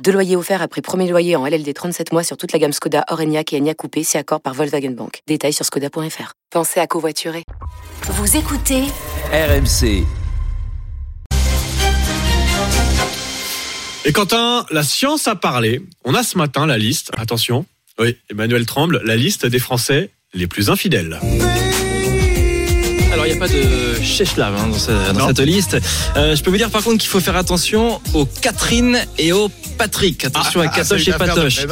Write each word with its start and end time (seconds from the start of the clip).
Deux 0.00 0.12
loyers 0.12 0.36
offerts 0.36 0.62
après 0.62 0.80
premier 0.80 1.08
loyer 1.08 1.36
en 1.36 1.46
LLD 1.46 1.72
37 1.72 2.12
mois 2.12 2.24
sur 2.24 2.36
toute 2.36 2.52
la 2.52 2.58
gamme 2.58 2.72
Skoda, 2.72 3.04
Orenia 3.08 3.42
et 3.50 3.56
Enya 3.56 3.74
Coupé, 3.74 4.02
si 4.02 4.16
accord 4.16 4.40
par 4.40 4.54
Volkswagen 4.54 4.90
Bank. 4.90 5.20
Détails 5.26 5.52
sur 5.52 5.64
skoda.fr. 5.64 6.32
Pensez 6.50 6.80
à 6.80 6.86
covoiturer. 6.86 7.44
Vous 8.08 8.36
écoutez 8.36 8.82
RMC. 9.32 10.04
Et 14.04 14.12
Quentin, 14.12 14.66
la 14.72 14.82
science 14.82 15.28
a 15.28 15.36
parlé. 15.36 15.80
On 16.04 16.14
a 16.14 16.24
ce 16.24 16.36
matin 16.36 16.66
la 16.66 16.76
liste. 16.76 17.12
Attention. 17.16 17.64
Oui, 18.00 18.16
Emmanuel 18.30 18.66
Tremble, 18.66 19.00
la 19.04 19.14
liste 19.14 19.46
des 19.46 19.60
Français 19.60 20.10
les 20.34 20.48
plus 20.48 20.70
infidèles. 20.70 21.20
Alors 23.12 23.26
il 23.26 23.30
n'y 23.32 23.36
a 23.36 23.40
pas 23.40 23.48
de 23.48 24.02
chèche-lave 24.02 24.54
hein, 24.56 24.68
dans, 24.68 24.78
ce- 24.78 25.12
dans 25.12 25.26
cette 25.28 25.40
liste. 25.40 25.76
Euh, 26.16 26.34
je 26.34 26.42
peux 26.42 26.50
vous 26.50 26.56
dire 26.56 26.70
par 26.70 26.82
contre 26.82 26.98
qu'il 26.98 27.10
faut 27.10 27.20
faire 27.20 27.36
attention 27.36 28.00
aux 28.14 28.24
Catherine 28.24 28.98
et 29.18 29.32
aux 29.32 29.50
Patrick. 29.76 30.24
Attention 30.24 30.60
à 30.60 30.68
Catoche 30.68 31.06
et 31.08 31.12
Patoche. 31.12 31.66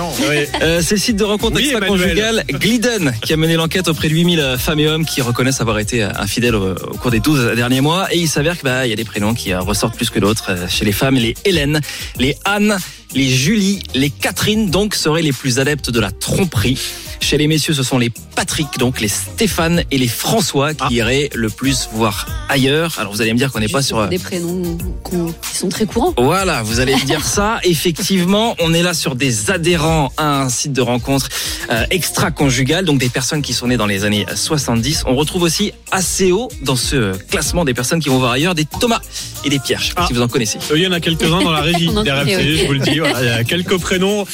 Euh, 0.62 0.82
c'est 0.84 0.96
le 0.96 1.00
site 1.00 1.16
de 1.16 1.24
rencontre 1.24 1.56
Oui, 1.56 1.62
extra-conjugale 1.70 2.44
Glidden 2.50 3.14
qui 3.22 3.32
a 3.32 3.36
mené 3.36 3.54
l'enquête 3.56 3.88
auprès 3.88 4.08
de 4.08 4.14
8000 4.14 4.56
femmes 4.58 4.80
et 4.80 4.88
hommes 4.88 5.06
qui 5.06 5.22
reconnaissent 5.22 5.60
avoir 5.62 5.78
été 5.78 6.02
infidèles 6.02 6.54
au, 6.56 6.72
au 6.72 6.96
cours 6.98 7.10
des 7.10 7.20
12 7.20 7.54
derniers 7.56 7.80
mois. 7.80 8.12
Et 8.14 8.18
il 8.18 8.28
s'avère 8.28 8.58
qu'il 8.58 8.68
y 8.68 8.92
a 8.92 8.96
des 8.96 9.04
prénoms 9.04 9.32
qui 9.34 9.52
euh, 9.52 9.60
ressortent 9.60 9.96
plus 9.96 10.10
que 10.10 10.18
d'autres. 10.18 10.50
Euh, 10.50 10.66
Chez 10.68 10.84
les 10.84 10.92
femmes, 10.92 11.14
les 11.14 11.34
Hélène, 11.46 11.80
les 12.18 12.36
Anne, 12.44 12.76
les 13.14 13.28
Julie, 13.30 13.80
les 13.94 14.10
Catherine 14.10 14.70
donc 14.70 14.94
seraient 14.94 15.22
les 15.22 15.32
plus 15.32 15.58
adeptes 15.58 15.90
de 15.90 16.00
la 16.00 16.10
tromperie. 16.10 16.78
Chez 17.20 17.36
les 17.38 17.46
messieurs, 17.46 17.74
ce 17.74 17.82
sont 17.82 17.98
les 17.98 18.10
Patrick, 18.34 18.66
donc 18.78 19.00
les 19.00 19.06
Stéphane 19.08 19.84
et 19.90 19.98
les 19.98 20.08
François 20.08 20.74
qui 20.74 20.94
iraient 20.94 21.28
le 21.34 21.48
plus 21.48 21.88
voir 21.92 22.26
ailleurs. 22.48 22.96
Alors 22.98 23.12
vous 23.12 23.20
allez 23.22 23.32
me 23.32 23.38
dire 23.38 23.52
qu'on 23.52 23.60
n'est 23.60 23.68
pas 23.68 23.82
sur... 23.82 23.98
euh, 23.98 24.08
Des 24.08 24.18
prénoms 24.18 24.78
qui 25.04 25.56
sont 25.56 25.68
très 25.68 25.84
courants. 25.86 26.14
voilà, 26.18 26.62
vous 26.62 26.80
allez 26.80 26.94
me 26.94 27.04
dire 27.04 27.24
ça. 27.24 27.60
Effectivement, 27.62 28.56
on 28.58 28.72
est 28.74 28.82
là 28.82 28.94
sur 28.94 29.14
des 29.14 29.50
adhérents 29.50 30.10
à 30.16 30.42
un 30.42 30.48
site 30.48 30.72
de 30.72 30.80
rencontre 30.80 31.28
euh, 31.70 31.84
extra-conjugal, 31.90 32.84
donc 32.84 32.98
des 32.98 33.10
personnes 33.10 33.42
qui 33.42 33.52
sont 33.52 33.68
nées 33.68 33.76
dans 33.76 33.86
les 33.86 34.04
années 34.04 34.26
70. 34.34 35.04
On 35.06 35.14
retrouve 35.14 35.42
aussi 35.42 35.72
assez 35.92 36.32
haut 36.32 36.48
dans 36.62 36.76
ce 36.76 37.16
classement 37.28 37.64
des 37.64 37.74
personnes 37.74 38.00
qui 38.00 38.08
vont 38.08 38.18
voir 38.18 38.32
ailleurs 38.32 38.54
des 38.56 38.64
Thomas 38.64 39.00
et 39.44 39.50
des 39.50 39.58
Pierre. 39.60 39.80
Je 39.80 39.88
sais 39.88 39.94
pas 39.94 40.02
Ah. 40.04 40.06
si 40.08 40.14
vous 40.14 40.22
en 40.22 40.28
connaissez. 40.28 40.58
Euh, 40.70 40.76
Il 40.78 40.82
y 40.82 40.86
en 40.86 40.92
a 40.92 41.00
quelques-uns 41.00 41.42
dans 41.42 41.52
la 41.52 41.60
régie 41.62 41.88
RMC, 41.88 42.56
je 42.56 42.66
vous 42.66 42.72
le 42.72 42.80
dis. 42.80 42.98
Voilà, 42.98 43.20
il 43.22 43.26
y 43.26 43.30
a 43.30 43.44
quelques 43.44 43.76
prénoms 43.78 44.26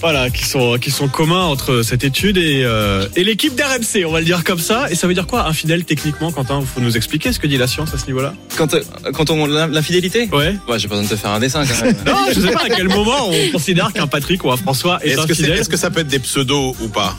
voilà, 0.00 0.30
qui, 0.30 0.44
sont, 0.44 0.78
qui 0.78 0.90
sont 0.90 1.08
communs 1.08 1.44
entre 1.44 1.82
cette 1.82 2.04
étude 2.04 2.36
et, 2.36 2.62
euh, 2.64 3.06
et 3.16 3.24
l'équipe 3.24 3.54
d'RMC, 3.54 4.04
on 4.06 4.12
va 4.12 4.20
le 4.20 4.24
dire 4.26 4.44
comme 4.44 4.58
ça. 4.58 4.90
Et 4.90 4.94
ça 4.94 5.06
veut 5.06 5.14
dire 5.14 5.26
quoi, 5.26 5.46
infidèle 5.46 5.84
techniquement, 5.84 6.30
Quentin? 6.32 6.60
Il 6.60 6.66
faut 6.66 6.80
nous 6.80 6.96
expliquer 6.96 7.32
ce 7.32 7.38
que 7.38 7.46
dit 7.46 7.56
la 7.56 7.66
science 7.66 7.94
à 7.94 7.98
ce 7.98 8.06
niveau-là 8.06 8.34
Quand, 8.56 8.74
euh, 8.74 8.82
quand 9.14 9.30
on 9.30 9.46
l'infidélité? 9.46 10.28
Ouais. 10.32 10.54
Ouais, 10.68 10.78
j'ai 10.78 10.88
pas 10.88 10.94
besoin 10.96 11.04
de 11.04 11.08
te 11.08 11.16
faire 11.16 11.30
un 11.30 11.40
dessin 11.40 11.64
quand 11.66 11.84
même. 11.84 11.96
Non, 12.06 12.26
je 12.34 12.40
sais 12.40 12.50
pas 12.52 12.64
à 12.64 12.68
quel 12.68 12.88
moment 12.88 13.28
on 13.30 13.50
considère 13.52 13.92
qu'un 13.92 14.06
Patrick 14.06 14.44
ou 14.44 14.50
un 14.50 14.56
François 14.56 14.98
est, 15.04 15.10
Est-ce 15.10 15.26
que, 15.26 15.34
c'est- 15.34 15.42
infidèle. 15.44 15.58
est-ce 15.60 15.68
que 15.68 15.76
ça 15.76 15.90
peut 15.90 16.00
être 16.00 16.08
des 16.08 16.18
pseudos 16.18 16.74
ou 16.80 16.88
pas? 16.88 17.16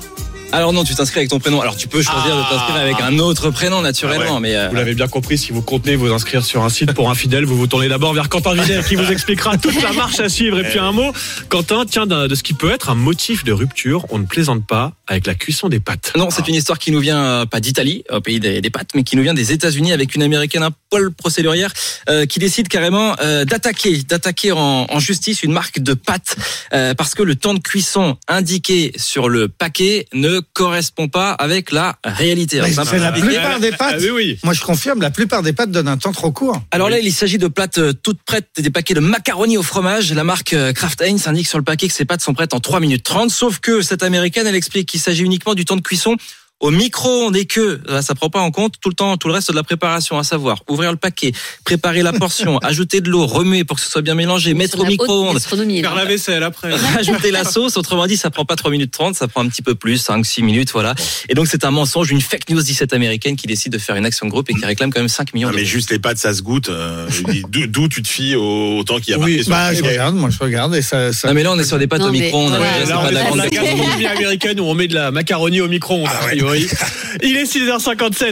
Alors 0.52 0.72
non, 0.72 0.84
tu 0.86 0.96
t'inscris 0.96 1.20
avec 1.20 1.30
ton 1.30 1.40
prénom. 1.40 1.60
Alors 1.60 1.76
tu 1.76 1.88
peux 1.88 2.02
choisir 2.02 2.34
Ah. 2.34 2.38
de 2.50 2.56
t'inscrire 2.56 2.76
avec 2.82 3.02
un 3.02 3.20
autre 3.20 3.50
prénom 3.50 3.82
naturellement, 3.82 4.26
Ah 4.30 4.34
ouais. 4.36 4.40
mais 4.40 4.56
euh, 4.56 4.70
Vous 4.70 4.76
l'avez 4.76 4.94
bien 4.94 5.08
compris, 5.08 5.38
si 5.38 5.52
vous 5.52 5.62
comptez 5.62 5.96
vous 5.98 6.14
inscrire 6.14 6.46
sur 6.46 6.64
un 6.64 6.70
site 6.70 6.94
pour 6.94 7.10
infidèle, 7.10 7.44
vous 7.46 7.58
vous 7.58 7.68
tournez 7.68 7.90
d'abord 7.90 8.14
vers 8.14 8.30
Quentin 8.30 8.54
Vinet 8.54 8.82
qui 8.88 8.96
vous 8.96 9.12
expliquera 9.12 9.58
toute 9.58 9.82
la 9.82 9.92
marche 9.92 10.20
à 10.22 10.30
suivre. 10.30 10.58
Et 10.60 10.64
puis 10.64 10.80
un 10.80 10.94
mot, 10.94 11.12
Quentin, 11.50 11.84
tiens, 11.90 12.06
de 12.06 12.34
ce 12.36 12.44
qui 12.44 12.54
peut 12.54 12.72
être 12.72 12.90
un 12.90 12.96
motif 12.96 13.44
de 13.44 13.52
rupture, 13.52 14.06
on 14.12 14.20
ne 14.20 14.26
plaisante 14.26 14.66
pas 14.66 14.94
avec 15.08 15.28
la 15.28 15.36
cuisson 15.36 15.70
des 15.70 15.80
pâtes. 15.80 16.14
Non, 16.16 16.30
c'est 16.30 16.48
une 16.48 16.56
histoire 16.56 16.80
qui 16.80 16.92
nous 16.92 17.00
vient 17.00 17.24
euh, 17.24 17.46
pas 17.46 17.60
d'Italie, 17.60 18.04
au 18.10 18.22
pays 18.22 18.40
des, 18.40 18.62
des 18.62 18.70
pâtes, 18.70 18.90
mais 18.96 19.04
qui 19.04 19.16
nous 19.16 19.24
vient 19.24 19.34
des 19.34 19.52
États-Unis 19.52 19.94
avec 19.94 20.16
une 20.16 20.24
américaine, 20.24 20.64
un 20.64 20.72
Paul 20.90 21.12
procédurière, 21.12 21.72
euh, 22.10 22.26
qui 22.26 22.40
décide 22.40 22.68
carrément 22.68 23.16
euh, 23.22 23.46
d'attaquer, 23.46 23.98
d'attaquer 24.04 24.52
en, 24.52 24.88
en 24.90 25.00
justice 25.00 25.44
une 25.44 25.52
marque 25.52 25.80
de 25.80 25.94
pâtes 25.94 26.36
euh, 26.74 26.94
parce 26.94 27.16
que 27.16 27.24
le 27.24 27.36
temps 27.36 27.54
de 27.54 27.60
cuisson 27.60 28.18
indiqué 28.28 28.94
sur 28.96 29.30
le 29.30 29.48
paquet 29.48 30.08
ne 30.14 30.40
correspond 30.54 31.08
pas 31.08 31.32
avec 31.32 31.72
la 31.72 31.98
réalité. 32.04 32.60
Alors, 32.60 32.86
c'est 32.86 33.00
la 33.00 33.12
plupart 33.12 33.60
des 33.60 33.72
pâtes. 33.72 33.96
Ah 33.98 34.02
oui, 34.02 34.10
oui. 34.10 34.40
Moi, 34.44 34.54
je 34.54 34.62
confirme, 34.62 35.02
la 35.02 35.12
plupart 35.12 35.44
des 35.44 35.54
pâtes 35.54 35.72
donnent 35.72 35.88
un 35.88 35.98
temps 35.98 36.12
trop 36.12 36.32
court. 36.32 36.62
Alors 36.72 36.90
là, 36.90 37.00
il 37.00 37.14
s'agit 37.14 37.38
de 37.38 37.48
plates 37.48 37.80
toutes 38.02 38.22
prêtes, 38.24 38.48
des 38.58 38.70
paquets 38.70 38.94
de 38.94 39.00
macaroni 39.00 39.58
au 39.58 39.64
fromage. 39.64 40.14
La 40.14 40.24
marque 40.24 40.56
Kraft 40.74 41.02
Heinz 41.02 41.28
indique 41.28 41.48
sur 41.48 41.58
le 41.58 41.64
paquet 41.64 41.88
que 41.88 41.94
ces 41.94 42.06
pâtes 42.06 42.22
sont 42.22 42.34
prêtes 42.34 42.54
en 42.54 42.60
3 42.60 42.80
minutes 42.80 43.04
30. 43.04 43.30
Sauf 43.30 43.60
que 43.60 43.82
cette 43.82 44.04
américaine, 44.04 44.48
elle 44.48 44.56
explique 44.56 44.95
qu'il 44.96 45.02
s'agit 45.02 45.24
uniquement 45.24 45.56
du 45.56 45.66
temps 45.66 45.76
de 45.76 45.82
cuisson 45.82 46.16
au 46.62 46.72
micro-ondes 46.72 47.36
et 47.36 47.46
que 47.46 47.82
là, 47.88 48.02
ça 48.02 48.16
prend 48.16 48.30
pas 48.30 48.40
en 48.40 48.50
compte 48.50 48.76
tout 48.82 48.88
le 48.90 48.96
temps, 48.96 49.18
tout 49.18 49.28
le 49.28 49.34
reste 49.34 49.52
de 49.52 49.56
la 49.56 49.64
préparation, 49.64 50.18
à 50.18 50.24
savoir 50.24 50.64
ouvrir 50.70 50.90
le 50.92 50.98
paquet, 50.98 51.34
préparer 51.66 52.02
la 52.02 52.14
portion, 52.14 52.58
ajouter 52.64 53.02
de 53.02 53.10
l'eau, 53.10 53.26
remuer 53.28 53.66
pour 53.66 53.76
que 53.78 53.84
ce 53.84 53.90
soit 53.90 54.02
bien 54.02 54.16
mélangé, 54.16 54.54
mettre 54.54 54.80
au 54.80 54.86
micro-ondes, 54.86 55.38
Faire 55.40 55.96
la 55.96 56.06
vaisselle 56.06 56.44
après. 56.44 56.72
rajouter 56.96 57.32
la 57.32 57.44
sauce. 57.44 57.76
Autrement 57.78 58.08
dit, 58.08 58.16
ça 58.18 58.30
prend 58.30 58.46
pas 58.46 58.56
3 58.56 58.72
minutes 58.72 58.92
30, 58.92 59.16
ça 59.16 59.28
prend 59.28 59.44
un 59.44 59.50
petit 59.50 59.62
peu 59.62 59.76
plus, 59.76 59.98
5, 59.98 60.26
6 60.26 60.44
minutes, 60.44 60.72
voilà. 60.72 60.96
Et 61.30 61.34
donc, 61.34 61.48
c'est 61.48 61.66
un 61.66 61.72
mensonge, 61.72 62.10
une 62.12 62.22
fake 62.22 62.50
news 62.50 62.62
17 62.62 62.94
américaine 62.94 63.36
qui 63.36 63.48
décide 63.48 63.74
de 63.74 63.78
faire 63.78 63.96
une 63.98 64.06
action 64.06 64.26
de 64.26 64.32
groupe 64.32 64.50
et 64.50 64.54
qui 64.54 64.66
réclame 64.66 64.92
quand 64.94 65.02
même 65.02 65.10
5 65.10 65.34
millions 65.34 65.50
Non, 65.50 65.56
mais 65.56 65.66
juste 65.66 65.92
les 65.92 66.00
pâtes, 66.00 66.18
ça 66.18 66.34
se 66.34 66.42
goûte. 66.42 66.70
euh, 66.70 67.08
d'où- 67.50 67.68
D'où 67.68 67.88
tu 67.90 68.02
te 68.02 68.08
fies 68.08 68.36
au, 68.36 68.82
temps 68.86 69.00
qu'il 69.00 69.12
y 69.12 69.14
a 69.14 69.20
Oui, 69.20 69.44
bah, 69.48 69.74
je 69.74 69.84
regarde, 69.84 70.16
moi, 70.16 70.30
je 70.30 70.40
regarde 70.40 70.74
et 70.76 70.82
ça. 70.82 71.12
ça... 71.12 71.28
Non 71.28 71.34
mais 71.34 71.44
là 71.44 71.52
on 71.52 71.60
est 71.60 71.64
sur 71.66 71.78
des 71.80 71.88
pâtes 71.88 72.00
Non, 72.00 72.08
au 72.08 72.12
mais- 72.12 72.22
micro-ondes, 72.22 72.54
Ouais, 72.54 72.58
hein, 72.84 72.88
pas 72.88 73.04
on 73.32 73.36
de 73.36 73.38
la 73.42 73.50
gastronomie. 73.50 74.06
américaine 74.06 74.60
où 74.60 74.64
on 74.64 74.74
met 74.76 74.88
de 74.88 74.94
la 74.94 75.12
macaroni 75.12 75.60
au 75.62 75.68
micro-ondes, 75.68 76.08
a 76.08 76.36
Il 77.22 77.38
est 77.38 77.44
6h57. 77.44 78.24